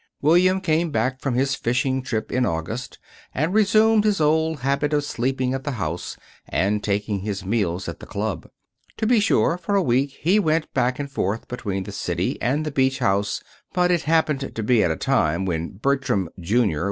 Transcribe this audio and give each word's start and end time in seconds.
William 0.19 0.59
came 0.61 0.89
back 0.89 1.19
from 1.21 1.35
his 1.35 1.53
fishing 1.53 2.01
trip 2.01 2.31
in 2.31 2.43
August, 2.43 2.97
and 3.35 3.53
resumed 3.53 4.03
his 4.03 4.19
old 4.19 4.61
habit 4.61 4.93
of 4.93 5.03
sleeping 5.03 5.53
at 5.53 5.63
the 5.63 5.73
house 5.73 6.17
and 6.49 6.83
taking 6.83 7.19
his 7.19 7.45
meals 7.45 7.87
at 7.87 7.99
the 7.99 8.07
club. 8.07 8.49
To 8.97 9.05
be 9.05 9.19
sure, 9.19 9.59
for 9.59 9.75
a 9.75 9.83
week 9.83 10.17
he 10.21 10.39
went 10.39 10.73
back 10.73 10.97
and 10.97 11.11
forth 11.11 11.47
between 11.47 11.83
the 11.83 11.91
city 11.91 12.41
and 12.41 12.65
the 12.65 12.71
beach 12.71 12.97
house; 12.97 13.43
but 13.73 13.91
it 13.91 14.01
happened 14.01 14.55
to 14.55 14.63
be 14.63 14.81
a 14.81 14.95
time 14.95 15.45
when 15.45 15.73
Bertram, 15.73 16.29
Jr. 16.39 16.79